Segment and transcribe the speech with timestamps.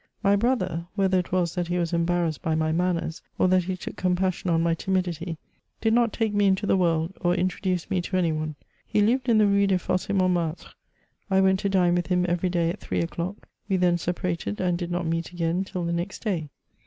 [0.23, 3.77] My brother, whether it was that he was embarrassed by my manners, or that he
[3.77, 5.37] took compassion on my timidity,
[5.79, 8.55] did not take me into the world, or introduce me to any one.
[8.83, 10.73] He lived in the Eue des Foss^ Montmartre.
[11.29, 14.75] I went to dine with him every day at three o'clock; we then separated, and
[14.75, 16.49] did not meet again till the next day.